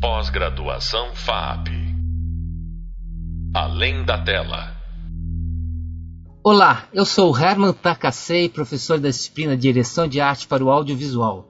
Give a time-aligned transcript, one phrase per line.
[0.00, 1.70] Pós-graduação FAP.
[3.52, 4.76] Além da tela.
[6.44, 11.48] Olá, eu sou Herman Takasei, professor da disciplina Direção de Arte para o Audiovisual.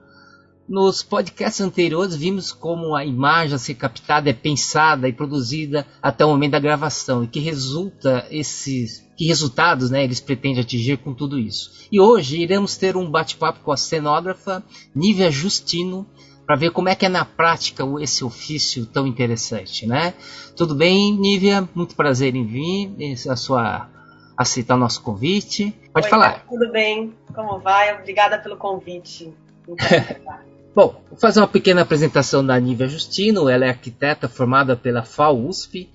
[0.66, 6.24] Nos podcasts anteriores vimos como a imagem a ser captada é pensada e produzida até
[6.24, 11.12] o momento da gravação e que resulta esses que resultados né, eles pretendem atingir com
[11.12, 11.86] tudo isso.
[11.92, 16.06] E hoje iremos ter um bate-papo com a cenógrafa Nívia Justino
[16.48, 20.14] para ver como é que é na prática esse ofício tão interessante, né?
[20.56, 21.68] Tudo bem, Nívia?
[21.74, 22.90] Muito prazer em vir,
[23.28, 23.86] a sua
[24.34, 25.78] aceitar o nosso convite.
[25.92, 26.46] Pode Oi, falar.
[26.48, 27.12] Tudo bem?
[27.34, 27.94] Como vai?
[27.98, 29.30] Obrigada pelo convite.
[30.74, 33.50] Bom, vou fazer uma pequena apresentação da Nívia Justino.
[33.50, 35.92] Ela é arquiteta formada pela FAUSP.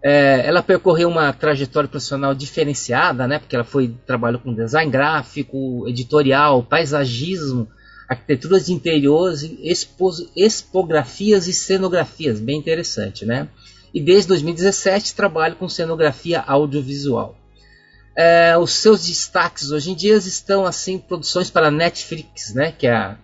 [0.00, 3.40] É, ela percorreu uma trajetória profissional diferenciada, né?
[3.40, 7.66] Porque ela foi trabalhou com design gráfico, editorial, paisagismo,
[8.08, 13.48] arquiteturas de interiores, expos, expografias e cenografias, bem interessante, né?
[13.92, 17.36] E desde 2017 trabalha com cenografia audiovisual.
[18.16, 22.72] É, os seus destaques hoje em dia estão assim produções para Netflix, né?
[22.72, 23.18] Que é a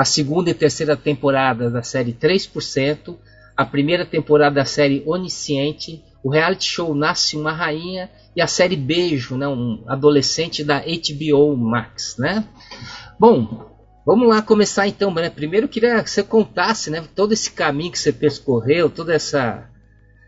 [0.00, 3.18] a segunda e terceira temporada da série 3%,
[3.54, 8.76] a primeira temporada da série Onisciente, o reality show Nasce uma Rainha e a série
[8.76, 12.48] Beijo, né, um adolescente da HBO Max, né?
[13.18, 13.69] Bom,
[14.10, 15.30] vamos lá começar então, né?
[15.30, 19.70] Primeiro eu queria que você contasse, né, todo esse caminho que você percorreu, toda essa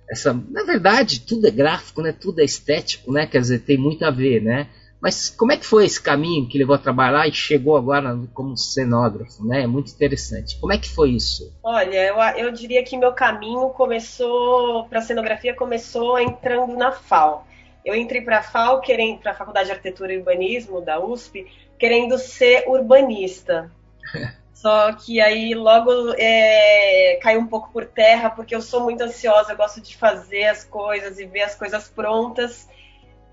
[0.08, 2.12] essa, na verdade, tudo é gráfico, né?
[2.12, 3.26] Tudo é estético, né?
[3.26, 4.68] Quer dizer, tem muito a ver, né?
[5.00, 8.56] Mas como é que foi esse caminho que levou a trabalhar e chegou agora como
[8.56, 9.62] cenógrafo, né?
[9.62, 10.60] É muito interessante.
[10.60, 11.52] Como é que foi isso?
[11.62, 17.46] Olha, eu, eu diria que meu caminho começou para cenografia começou entrando na FAO.
[17.84, 21.46] Eu entrei para a FAO, querendo para a Faculdade de Arquitetura e Urbanismo da USP,
[21.78, 23.70] querendo ser urbanista.
[24.54, 29.52] Só que aí logo é, caiu um pouco por terra, porque eu sou muito ansiosa,
[29.52, 32.68] eu gosto de fazer as coisas e ver as coisas prontas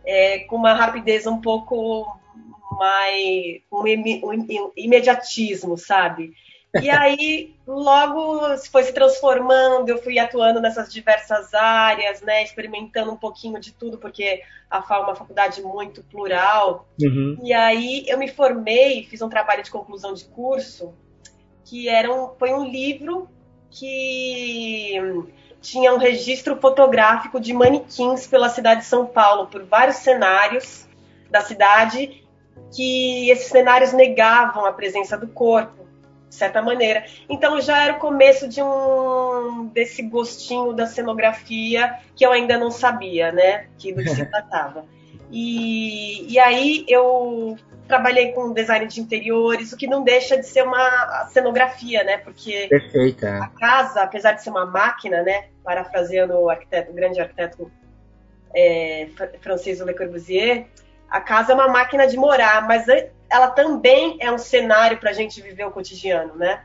[0.04, 2.20] é, com uma rapidez um pouco
[2.72, 3.62] mais.
[3.72, 6.34] um, um imediatismo, sabe?
[6.82, 13.12] E aí, logo se foi se transformando, eu fui atuando nessas diversas áreas, né, experimentando
[13.12, 16.88] um pouquinho de tudo, porque a FAO é uma faculdade muito plural.
[17.02, 17.40] Uhum.
[17.42, 20.94] E aí eu me formei, fiz um trabalho de conclusão de curso,
[21.66, 23.28] que era um, foi um livro
[23.72, 24.96] que
[25.62, 30.88] tinha um registro fotográfico de manequins pela cidade de São Paulo, por vários cenários
[31.32, 32.24] da cidade,
[32.76, 35.86] que esses cenários negavam a presença do corpo,
[36.30, 37.04] de certa maneira.
[37.28, 42.70] Então já era o começo de um desse gostinho da cenografia que eu ainda não
[42.70, 44.86] sabia, né, que do que se tratava.
[45.32, 47.58] E, e aí eu
[47.88, 52.18] trabalhei com design de interiores, o que não deixa de ser uma cenografia, né?
[52.18, 53.44] Porque Perfeita.
[53.44, 55.48] A casa, apesar de ser uma máquina, né?
[55.64, 57.72] Parafraseando o arquiteto, o grande arquiteto
[58.56, 59.08] é,
[59.42, 60.68] francês Le Corbusier,
[61.10, 62.86] a casa é uma máquina de morar, mas
[63.30, 66.64] ela também é um cenário para a gente viver o cotidiano, né?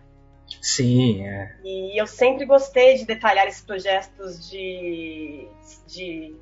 [0.61, 1.55] Sim, é.
[1.65, 5.49] E eu sempre gostei de detalhar esses projetos de,
[5.87, 6.37] de,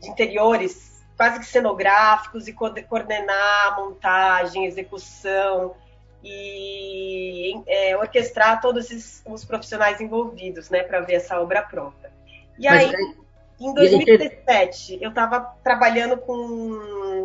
[0.00, 5.74] de interiores quase que cenográficos e coordenar a montagem, execução
[6.22, 12.12] e é, orquestrar todos esses, os profissionais envolvidos, né, para ver essa obra pronta.
[12.58, 13.16] E Mas, aí,
[13.60, 16.34] em 2017, eu estava trabalhando com,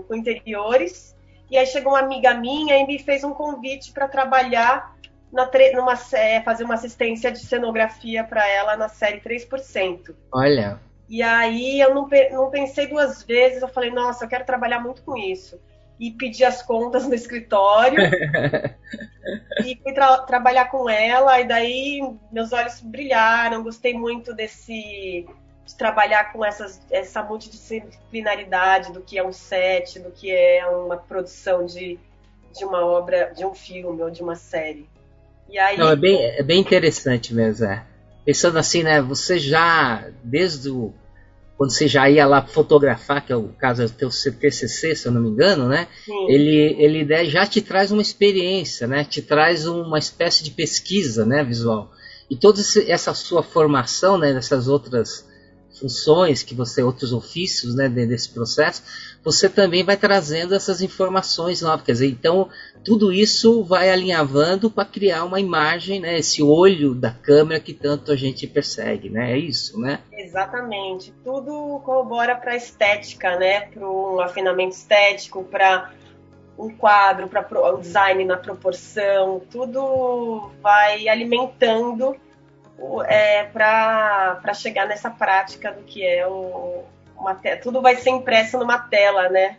[0.04, 1.16] com interiores
[1.52, 4.96] e aí chegou uma amiga minha e me fez um convite para trabalhar
[5.34, 10.16] na numa, é, fazer uma assistência de cenografia para ela na série 3%.
[10.32, 10.80] Olha.
[11.10, 15.02] E aí eu não, não pensei duas vezes, eu falei, nossa, eu quero trabalhar muito
[15.04, 15.60] com isso.
[16.00, 18.00] E pedi as contas no escritório
[19.66, 22.02] e fui tra trabalhar com ela, e daí
[22.32, 25.28] meus olhos brilharam, gostei muito desse
[25.66, 30.98] de trabalhar com essas, essa multidisciplinaridade do que é um set, do que é uma
[30.98, 32.00] produção de,
[32.58, 34.88] de uma obra, de um filme ou de uma série.
[35.50, 35.78] E aí...
[35.78, 37.86] Não, é bem, é bem interessante mesmo, é.
[38.26, 39.02] Pensando assim, né?
[39.02, 40.94] Você já, desde o
[41.62, 45.12] quando você já ia lá fotografar, que é o caso do teu TCC, se eu
[45.12, 45.88] não me engano, né?
[46.28, 49.04] Ele, ele já te traz uma experiência, né?
[49.04, 51.92] Te traz uma espécie de pesquisa, né, visual.
[52.28, 55.30] E toda essa sua formação, né, nessas outras
[55.82, 58.84] funções que você, outros ofícios, né, desse processo,
[59.24, 61.84] você também vai trazendo essas informações novas.
[61.84, 62.48] Quer dizer, então
[62.86, 68.12] tudo isso vai alinhavando para criar uma imagem, né, esse olho da câmera que tanto
[68.12, 69.34] a gente persegue, né?
[69.34, 70.00] É isso, né?
[70.12, 71.12] Exatamente.
[71.24, 73.62] Tudo corrobora para estética, né?
[73.62, 75.92] Para um afinamento estético, para
[76.58, 82.16] um quadro, para o design na proporção, tudo vai alimentando
[83.08, 86.84] é, para chegar nessa prática do que é o,
[87.18, 89.58] uma tudo vai ser impresso numa tela, né?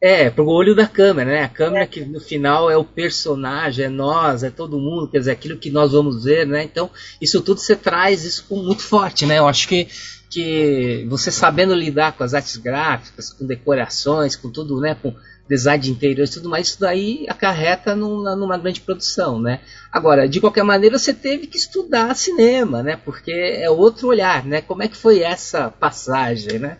[0.00, 1.42] É, pro olho da câmera, né?
[1.44, 1.86] A câmera é.
[1.86, 5.70] que no final é o personagem, é nós, é todo mundo, quer dizer, aquilo que
[5.70, 6.62] nós vamos ver, né?
[6.62, 9.38] Então, isso tudo você traz isso muito forte, né?
[9.38, 9.88] Eu acho que,
[10.30, 14.94] que você sabendo lidar com as artes gráficas, com decorações, com tudo, né?
[15.00, 15.14] Com
[15.48, 19.60] design de interiores e tudo mais, isso daí acarreta numa, numa, grande produção, né?
[19.92, 22.98] Agora, de qualquer maneira, você teve que estudar cinema, né?
[23.04, 24.60] Porque é outro olhar, né?
[24.60, 26.78] Como é que foi essa passagem, né?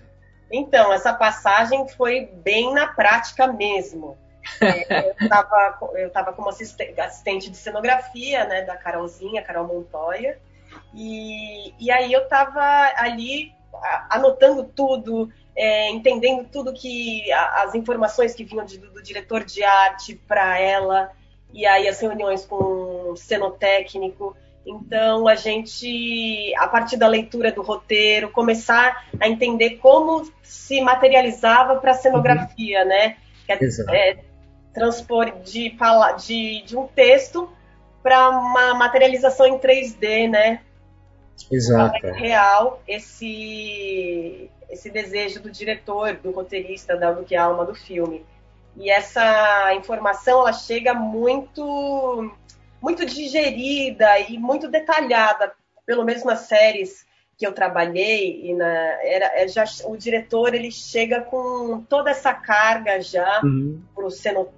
[0.51, 4.17] Então, essa passagem foi bem na prática mesmo.
[4.61, 5.15] É, eu
[6.07, 10.39] estava como assistente de cenografia, né, da Carolzinha, Carol Montoya,
[10.95, 12.63] e, e aí eu estava
[12.97, 13.53] ali
[14.09, 20.15] anotando tudo, é, entendendo tudo que as informações que vinham de, do diretor de arte
[20.29, 21.11] para ela,
[21.53, 24.37] e aí as reuniões com o cenotécnico.
[24.67, 31.77] Então, a gente, a partir da leitura do roteiro, começar a entender como se materializava
[31.77, 32.89] para a cenografia, uhum.
[32.89, 33.17] né?
[33.49, 34.19] É, é,
[34.75, 35.73] transpor de,
[36.19, 37.49] de, de um texto
[38.03, 40.61] para uma materialização em 3D, né?
[41.51, 42.07] Exato.
[42.09, 48.25] Real esse, esse desejo do diretor, do roteirista, da, do que é alma do filme.
[48.77, 52.31] E essa informação, ela chega muito
[52.81, 55.53] muito digerida e muito detalhada,
[55.85, 57.07] pelo menos nas séries
[57.39, 62.33] que eu trabalhei e na era é, já o diretor ele chega com toda essa
[62.33, 63.83] carga já uhum.
[63.95, 64.49] pro, ceno,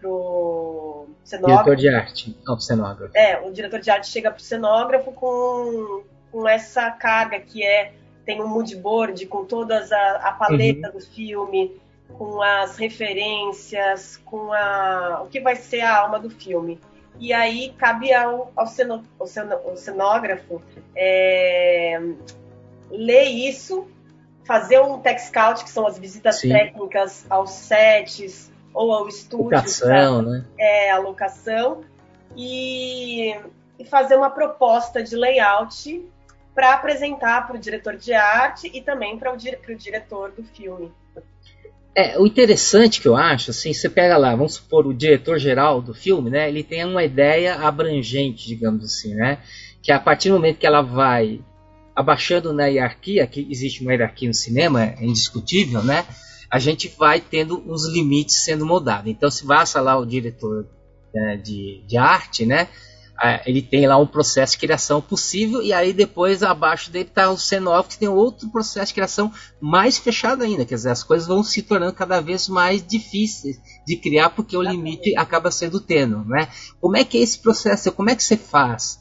[0.00, 1.64] pro cenógrafo.
[1.64, 3.16] Diretor de arte, não, cenógrafo.
[3.16, 6.02] É, o diretor de arte chega pro cenógrafo com,
[6.32, 7.92] com essa carga que é
[8.24, 10.94] tem um mood board com todas a, a paleta uhum.
[10.94, 11.80] do filme,
[12.16, 16.78] com as referências, com a o que vai ser a alma do filme
[17.18, 20.60] e aí cabe ao, ao, ceno, ao, ceno, ao cenógrafo
[20.96, 22.00] é,
[22.90, 23.86] ler isso,
[24.44, 26.50] fazer um tech scout, que são as visitas Sim.
[26.50, 29.44] técnicas aos sets ou ao estúdio.
[29.44, 30.44] Locação, pra, né?
[30.58, 31.82] É, a locação.
[32.36, 33.36] E,
[33.78, 36.04] e fazer uma proposta de layout
[36.54, 40.92] para apresentar para o diretor de arte e também para o diretor do filme.
[41.96, 45.80] É, o interessante que eu acho, assim, você pega lá, vamos supor, o diretor geral
[45.80, 46.48] do filme, né?
[46.48, 49.38] Ele tem uma ideia abrangente, digamos assim, né?
[49.80, 51.40] Que a partir do momento que ela vai
[51.94, 56.04] abaixando na hierarquia, que existe uma hierarquia no cinema, é indiscutível, né?
[56.50, 59.08] A gente vai tendo uns limites sendo moldados.
[59.08, 60.66] Então, se basta lá o diretor
[61.14, 62.68] né, de, de arte, né?
[63.46, 67.38] Ele tem lá um processo de criação possível e aí depois abaixo dele está o
[67.38, 71.42] cenógrafo que tem outro processo de criação mais fechado ainda, quer dizer, as coisas vão
[71.42, 76.48] se tornando cada vez mais difíceis de criar porque o limite acaba sendo tênue, né?
[76.80, 77.92] Como é que é esse processo?
[77.92, 78.98] Como é que você faz?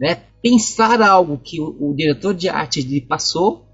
[0.00, 0.22] Né?
[0.42, 3.66] Pensar algo que o, o diretor de arte lhe passou,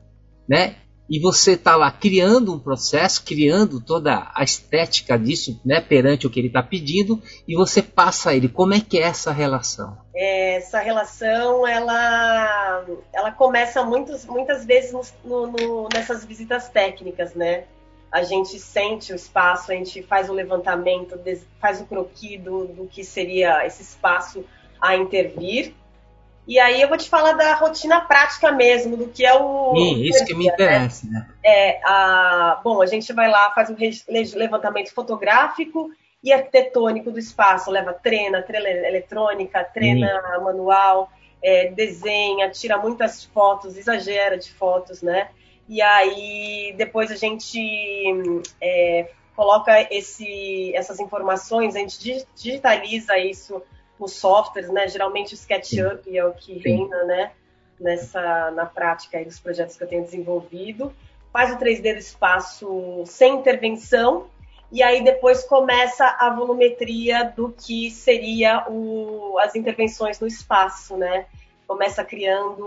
[0.49, 0.77] né?
[1.09, 6.31] E você está lá criando um processo, criando toda a estética disso, né, perante o
[6.31, 8.49] que ele está pedindo, e você passa a ele.
[8.49, 9.97] Como é que é essa relação?
[10.15, 14.93] Essa relação, ela, ela começa muitas, muitas vezes
[15.25, 17.65] no, no, nessas visitas técnicas, né?
[18.11, 21.19] A gente sente o espaço, a gente faz o levantamento,
[21.61, 24.45] faz o croquis do, do que seria esse espaço
[24.81, 25.75] a intervir,
[26.49, 29.75] e aí eu vou te falar da rotina prática mesmo, do que é o.
[29.77, 30.53] Isso que me né?
[30.55, 31.13] interessa, né?
[31.13, 31.35] né?
[31.45, 33.77] É, a, bom, a gente vai lá, faz um
[34.35, 35.91] levantamento fotográfico
[36.25, 40.43] e arquitetônico do espaço, leva trena, trena eletrônica, trena Sim.
[40.43, 45.29] manual, é, desenha, tira muitas fotos, exagera de fotos, né?
[45.69, 47.61] E aí depois a gente
[48.59, 53.63] é, coloca esse, essas informações, a gente digitaliza isso
[54.05, 54.89] os softwares, né?
[54.89, 57.33] Geralmente o SketchUp é o que reina, né?
[57.79, 60.93] Nessa, na prática aí dos projetos que eu tenho desenvolvido.
[61.33, 64.27] Faz o 3D do espaço sem intervenção
[64.71, 71.27] e aí depois começa a volumetria do que seria o, as intervenções no espaço, né?
[71.67, 72.65] Começa criando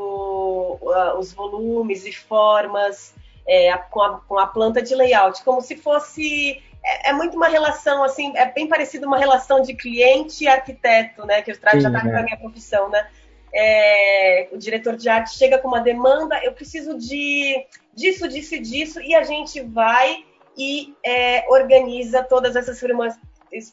[0.82, 3.14] uh, os volumes e formas
[3.48, 7.48] é, com, a, com a planta de layout, como se fosse é, é, muito uma
[7.48, 11.42] relação, assim, é bem parecido uma relação de cliente e arquiteto, né?
[11.42, 12.16] Que eu trago, Sim, já tá é.
[12.16, 13.08] a minha profissão, né?
[13.54, 18.60] É, o diretor de arte chega com uma demanda, eu preciso de disso, disso e
[18.60, 20.26] disso, e a gente vai
[20.58, 22.82] e é, organiza todas essas,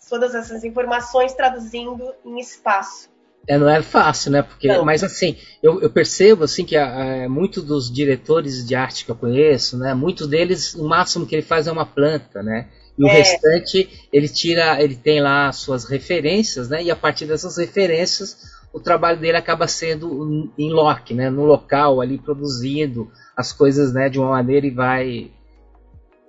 [0.08, 3.08] todas essas informações traduzindo em espaço.
[3.46, 4.42] É, não é fácil, né?
[4.42, 9.10] Porque, mas assim, eu, eu percebo assim que é, muitos dos diretores de arte que
[9.10, 9.94] eu conheço, né?
[9.94, 12.68] Muitos deles, o máximo que ele faz é uma planta, né?
[12.98, 13.12] E o é.
[13.12, 16.82] restante ele tira, ele tem lá suas referências, né?
[16.82, 22.00] E a partir dessas referências o trabalho dele acaba sendo em loco, né, no local
[22.00, 25.30] ali produzindo as coisas, né, de uma maneira e vai,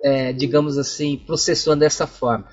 [0.02, 2.46] é, digamos assim, processando dessa forma.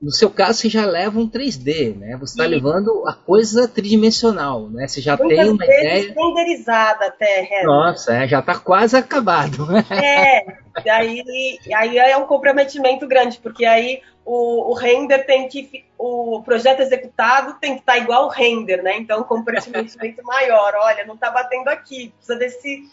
[0.00, 2.16] No seu caso, você já leva um 3D, né?
[2.16, 4.88] Você está levando a coisa tridimensional, né?
[4.88, 6.14] Você já Muitas tem uma ideia.
[6.14, 7.66] renderizada até, Renan.
[7.66, 9.68] Nossa, é, já está quase acabado.
[9.92, 10.46] É,
[10.90, 15.84] aí, aí é um comprometimento grande, porque aí o, o, render tem que.
[15.98, 18.96] O projeto executado tem que estar tá igual o render, né?
[18.96, 20.72] Então, um comprometimento maior.
[20.76, 22.84] Olha, não está batendo aqui, precisa desse,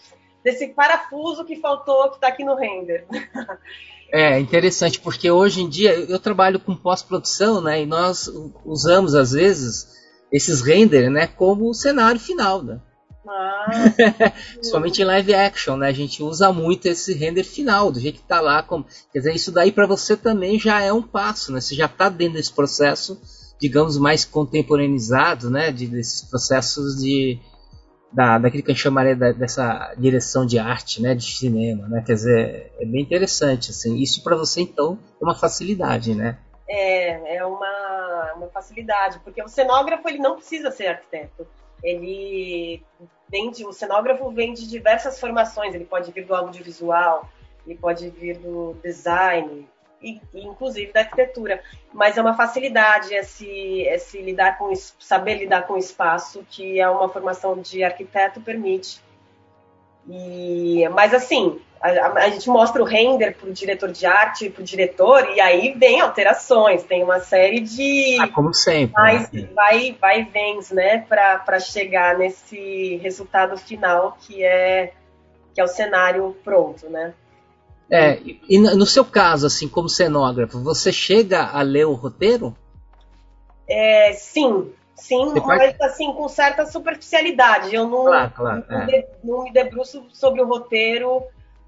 [0.43, 3.05] desse parafuso que faltou, que está aqui no render.
[4.11, 7.81] É interessante, porque hoje em dia eu trabalho com pós-produção, né?
[7.81, 8.31] E nós
[8.65, 9.87] usamos às vezes
[10.31, 12.79] esses renders, né, como o cenário final, né?
[13.27, 13.65] Ah,
[14.53, 15.87] Principalmente em live action, né?
[15.87, 18.63] A gente usa muito esse render final, do jeito que tá lá.
[18.63, 18.85] Como...
[19.11, 21.59] Quer dizer, isso daí para você também já é um passo, né?
[21.59, 23.19] Você já está dentro desse processo,
[23.59, 25.71] digamos, mais contemporaneizado, né?
[25.71, 27.39] De, desses processos de,
[28.11, 32.03] da, daquilo que a gente chamaria da, dessa direção de arte, né, de cinema, né,
[32.05, 36.37] quer dizer, é bem interessante, assim, isso para você então é uma facilidade, né?
[36.69, 41.47] É, é uma, uma facilidade, porque o cenógrafo ele não precisa ser arquiteto,
[41.83, 42.83] ele
[43.29, 47.29] vem de, o cenógrafo vem de diversas formações, ele pode vir do audiovisual,
[47.65, 49.67] ele pode vir do design,
[50.01, 51.61] inclusive da arquitetura.
[51.93, 56.89] Mas é uma facilidade esse, esse lidar com saber lidar com o espaço que é
[56.89, 59.01] uma formação de arquiteto permite.
[60.09, 64.61] E, mas assim, a, a gente mostra o render para o diretor de arte, para
[64.61, 68.17] o diretor, e aí vem alterações, tem uma série de.
[68.21, 68.93] Ah, como sempre.
[68.93, 69.49] Vai, né?
[69.53, 74.93] vai, vai vens, né, para chegar nesse resultado final que é,
[75.53, 77.13] que é o cenário pronto, né?
[77.89, 82.55] É, e no seu caso, assim, como cenógrafo, você chega a ler o roteiro?
[83.67, 85.83] É, sim, sim, você mas pode...
[85.83, 87.73] assim, com certa superficialidade.
[87.73, 89.07] Eu não, claro, claro, não, é.
[89.23, 91.23] não me debruço sobre o roteiro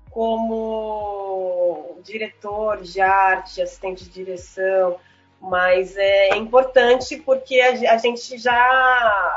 [0.09, 4.97] como diretor de arte, assistente de direção,
[5.39, 8.53] mas é importante porque a, a, gente já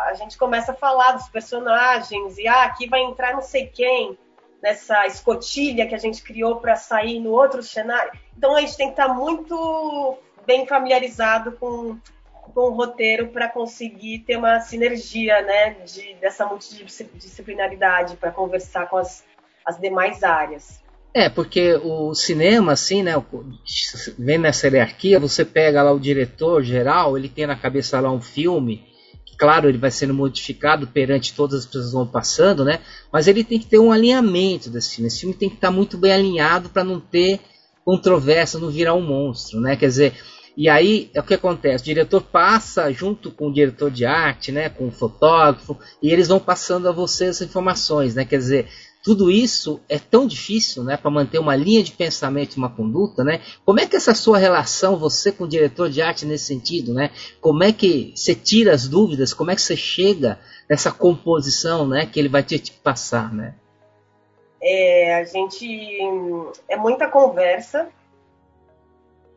[0.09, 4.19] a gente começa a falar dos personagens e ah, aqui vai entrar não sei quem
[4.63, 8.13] nessa escotilha que a gente criou para sair no outro cenário.
[8.37, 11.99] Então a gente tem que estar tá muito bem familiarizado com,
[12.33, 18.97] com o roteiro para conseguir ter uma sinergia né, de, dessa multidisciplinaridade para conversar com
[18.97, 19.25] as,
[19.65, 20.81] as demais áreas.
[21.15, 23.13] É, porque o cinema, assim, né,
[24.19, 28.21] vem nessa hierarquia, você pega lá o diretor geral, ele tem na cabeça lá um
[28.21, 28.83] filme,
[29.43, 32.79] claro, ele vai sendo modificado perante todas as pessoas que vão passando, né?
[33.13, 35.09] Mas ele tem que ter um alinhamento desse filme.
[35.09, 37.41] Esse filme tem que estar muito bem alinhado para não ter
[37.85, 39.75] controvérsia, não virar um monstro, né?
[39.75, 40.15] Quer dizer,
[40.57, 44.53] e aí é o que acontece, o diretor passa junto com o diretor de arte,
[44.53, 48.25] né, com o fotógrafo, e eles vão passando a você as informações, né?
[48.25, 48.69] Quer dizer,
[49.03, 53.25] tudo isso é tão difícil, né, para manter uma linha de pensamento e uma conduta,
[53.25, 53.41] né?
[53.65, 57.11] Como é que essa sua relação, você com o diretor de arte nesse sentido, né?
[57.41, 59.35] Como é que você tira as dúvidas?
[59.35, 60.39] Como é que você chega
[60.71, 63.55] nessa composição, né, que ele vai te, te passar, né?
[64.63, 65.99] É, a gente
[66.69, 67.89] é muita conversa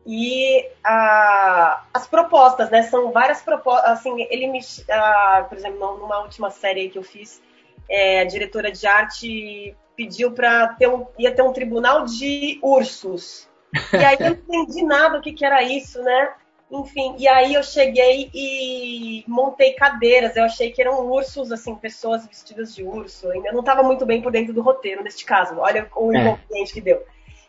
[0.06, 2.84] e a, as propostas, né?
[2.84, 3.90] São várias propostas.
[3.90, 7.42] Assim, ele me, a, por exemplo, numa última série que eu fiz
[7.88, 13.48] é, a diretora de arte pediu para ter um, ia ter um tribunal de ursos.
[13.92, 16.34] E aí eu não entendi nada o que, que era isso, né?
[16.70, 20.36] Enfim, e aí eu cheguei e montei cadeiras.
[20.36, 23.30] Eu achei que eram ursos, assim, pessoas vestidas de urso.
[23.30, 25.58] Ainda não estava muito bem por dentro do roteiro neste caso.
[25.58, 26.18] Olha o é.
[26.18, 27.04] inconveniente que deu.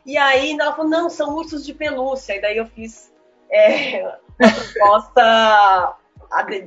[0.06, 2.36] E aí ela falou, não, são ursos de pelúcia.
[2.36, 3.12] E daí eu fiz
[3.52, 4.04] é,
[4.40, 5.96] uma proposta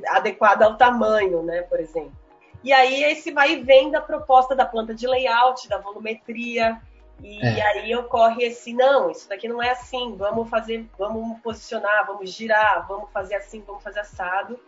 [0.09, 2.20] adequada ao tamanho, né, por exemplo.
[2.63, 6.79] E aí esse vai e vem da proposta da planta de layout, da volumetria.
[7.23, 7.61] E é.
[7.61, 12.87] aí ocorre esse, não, isso daqui não é assim, vamos fazer, vamos posicionar, vamos girar,
[12.87, 14.59] vamos fazer assim, vamos fazer assado.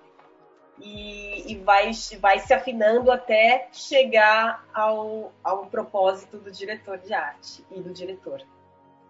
[0.80, 7.64] E, e vai, vai se afinando até chegar ao, ao propósito do diretor de arte
[7.72, 8.42] e do diretor.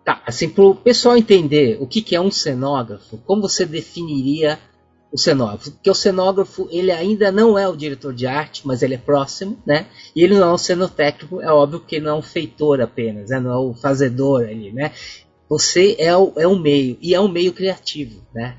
[0.03, 4.59] Tá, assim, para o pessoal entender o que, que é um cenógrafo, como você definiria
[5.13, 8.95] o cenógrafo, porque o cenógrafo ele ainda não é o diretor de arte, mas ele
[8.95, 9.85] é próximo, né?
[10.15, 13.29] E ele não é um cenotécnico, é óbvio que ele não é um feitor apenas,
[13.29, 13.39] né?
[13.39, 14.91] não é o fazedor ali, né?
[15.47, 18.57] Você é o, é o meio e é um meio criativo, né?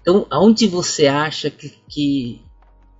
[0.00, 2.40] Então, aonde você acha que, que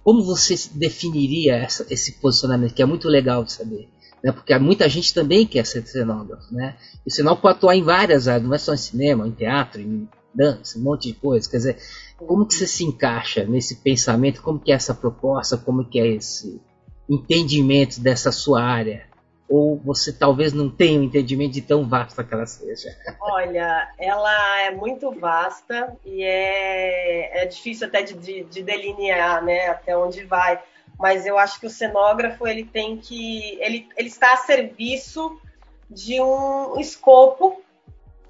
[0.04, 3.88] como você definiria essa, esse posicionamento que é muito legal de saber?
[4.22, 4.30] Né?
[4.30, 6.76] Porque muita gente também quer ser cenógrafo, né?
[7.06, 9.80] E o cenógrafo pode atuar em várias áreas, não é só em cinema, em teatro,
[9.80, 11.48] em dança, um monte de coisa.
[11.48, 11.78] Quer dizer,
[12.26, 14.42] como que você se encaixa nesse pensamento?
[14.42, 15.56] Como que é essa proposta?
[15.56, 16.60] Como que é esse
[17.08, 19.08] entendimento dessa sua área?
[19.48, 22.88] Ou você talvez não tenha um entendimento de tão vasta que ela seja?
[23.20, 29.68] Olha, ela é muito vasta e é, é difícil até de, de, de delinear né,
[29.68, 30.62] até onde vai.
[30.98, 33.58] Mas eu acho que o cenógrafo ele tem que.
[33.60, 35.40] Ele, ele está a serviço
[35.88, 37.60] de um escopo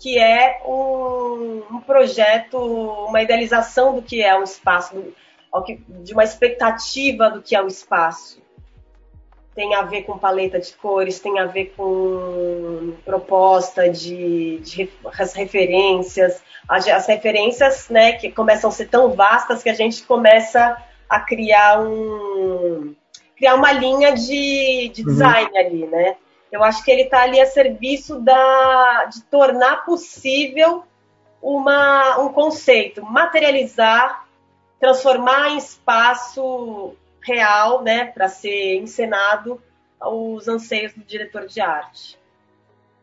[0.00, 5.14] que é um, um projeto, uma idealização do que é um espaço, do,
[6.02, 8.40] de uma expectativa do que é o espaço
[9.54, 14.88] tem a ver com paleta de cores, tem a ver com proposta de, de
[15.18, 20.02] as referências, as, as, referências, né, que começam a ser tão vastas que a gente
[20.04, 20.76] começa
[21.08, 22.94] a criar um
[23.36, 25.08] criar uma linha de, de uhum.
[25.08, 25.58] design uhum.
[25.58, 26.16] ali, né?
[26.52, 30.84] Eu acho que ele está ali a serviço da, de tornar possível
[31.42, 34.26] uma, um conceito, materializar,
[34.78, 39.60] transformar em espaço real, né, para ser encenado
[40.00, 42.18] os anseios do diretor de arte.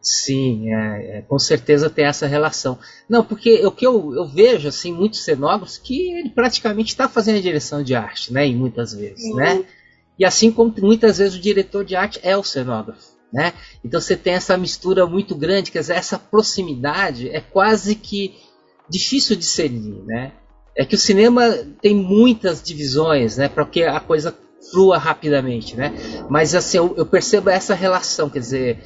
[0.02, 2.80] Sim, é, é, com certeza tem essa relação.
[3.10, 7.38] Não, porque o que eu, eu vejo, assim, muitos cenógrafos que ele praticamente está fazendo
[7.38, 9.36] a direção de arte, né, e muitas vezes, Sim.
[9.36, 9.66] né?
[10.18, 13.54] E assim como muitas vezes o diretor de arte é o cenógrafo, né?
[13.84, 18.36] Então você tem essa mistura muito grande, quer dizer, essa proximidade é quase que
[18.90, 20.32] difícil de ser, né?
[20.78, 21.44] é que o cinema
[21.82, 24.34] tem muitas divisões, né, para que a coisa
[24.72, 25.94] flua rapidamente, né?
[26.30, 28.84] Mas assim, eu, eu percebo essa relação, quer dizer,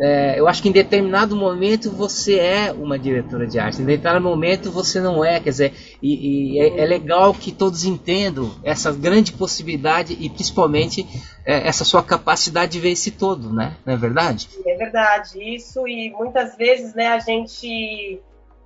[0.00, 4.24] é, eu acho que em determinado momento você é uma diretora de arte, em determinado
[4.24, 8.92] momento você não é, quer dizer, e, e é, é, legal que todos entendam essa
[8.92, 11.06] grande possibilidade e principalmente
[11.44, 13.76] é, essa sua capacidade de ver esse todo, né?
[13.84, 14.48] Não é verdade?
[14.64, 18.20] É verdade, isso e muitas vezes, né, a gente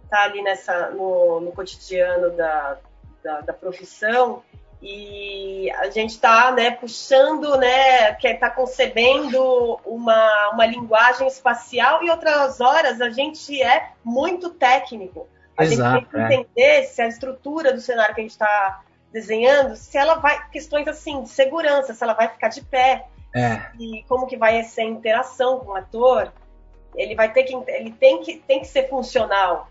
[0.09, 2.78] tá ali nessa, no, no cotidiano da,
[3.25, 4.42] da, da, profissão
[4.83, 12.10] e a gente está né, puxando, né, que está concebendo uma, uma linguagem espacial e
[12.10, 15.26] outras horas a gente é muito técnico.
[15.56, 16.36] A Exato, gente tem que é.
[16.36, 20.86] entender se a estrutura do cenário que a gente está desenhando, se ela vai questões
[20.86, 23.62] assim de segurança, se ela vai ficar de pé é.
[23.78, 26.32] e como que vai ser a interação com o ator.
[26.95, 29.71] Ele vai ter que ele tem que tem que ser funcional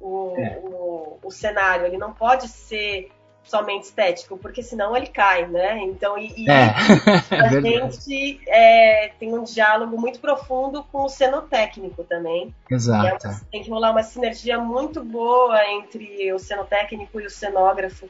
[0.00, 0.60] o, é.
[0.62, 3.10] o, o, cenário, ele não pode ser
[3.46, 5.78] somente estético, porque senão ele cai, né?
[5.82, 6.74] Então, e, e é.
[7.30, 12.54] a gente é, tem um diálogo muito profundo com o cenotécnico também.
[12.70, 13.26] Exato.
[13.26, 18.08] É, tem que rolar uma sinergia muito boa entre o cenotécnico e o cenógrafo,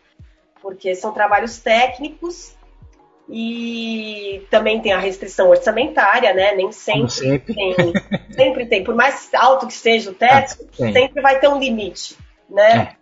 [0.61, 2.57] porque são trabalhos técnicos
[3.29, 6.55] e também tem a restrição orçamentária, né?
[6.55, 7.55] Nem sempre, sempre.
[7.55, 7.77] tem.
[8.31, 8.85] Sempre tem.
[8.85, 12.16] Por mais alto que seja o teto, ah, sempre vai ter um limite,
[12.49, 12.96] né?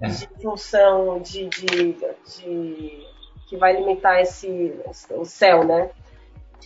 [0.00, 0.06] É.
[0.06, 0.10] É.
[0.10, 3.06] De função de, de, de,
[3.48, 4.74] que vai limitar esse
[5.10, 5.90] o céu, né?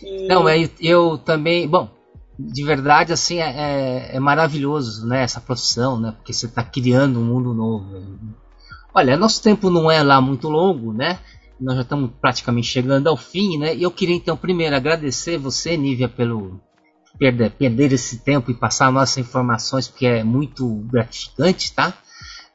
[0.01, 0.27] E...
[0.27, 1.67] Não, eu, eu também.
[1.67, 1.89] Bom,
[2.37, 5.23] de verdade, assim, é, é, é maravilhoso, né?
[5.23, 6.13] Essa profissão, né?
[6.15, 7.85] Porque você está criando um mundo novo.
[8.93, 11.19] Olha, nosso tempo não é lá muito longo, né?
[11.59, 13.75] nós já estamos praticamente chegando ao fim, né?
[13.75, 16.59] E eu queria então primeiro agradecer você, Nívia, pelo
[17.17, 21.93] perder, perder esse tempo e passar nossas informações, porque é muito gratificante, tá?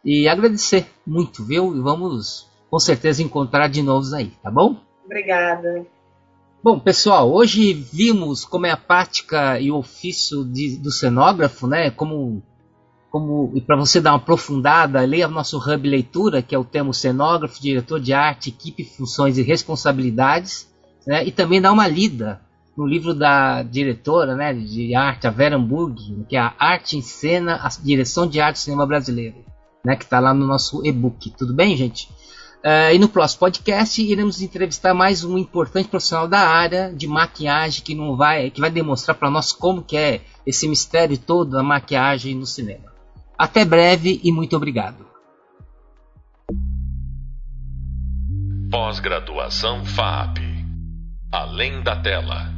[0.05, 1.75] E agradecer muito, viu?
[1.77, 4.77] E vamos com certeza encontrar de novo aí, tá bom?
[5.05, 5.87] Obrigada.
[6.63, 11.91] Bom, pessoal, hoje vimos como é a prática e o ofício de, do cenógrafo, né?
[11.91, 12.43] Como
[13.11, 16.65] como e para você dar uma aprofundada, leia o nosso hub leitura, que é o
[16.65, 20.69] tema cenógrafo, diretor de arte, equipe, funções e responsabilidades,
[21.07, 21.25] né?
[21.25, 22.41] E também dá uma lida
[22.77, 27.03] no livro da diretora, né, de arte, a Vera Hamburg, que é a Arte em
[27.03, 29.37] Cena, a direção de arte do cinema brasileiro,
[29.85, 31.31] né, que está lá no nosso e-book.
[31.31, 32.09] Tudo bem, gente?
[32.65, 37.85] Uh, e no próximo podcast iremos entrevistar mais um importante profissional da área de maquiagem
[37.85, 41.63] que não vai, que vai demonstrar para nós como que é esse mistério todo da
[41.63, 42.91] maquiagem no cinema.
[43.37, 45.05] Até breve e muito obrigado.
[48.71, 50.39] Pós-graduação FAP.
[51.31, 52.54] Além da tela.